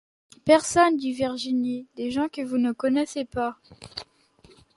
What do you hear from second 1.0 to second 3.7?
Virginie; des gens que vous ne connaissez pas.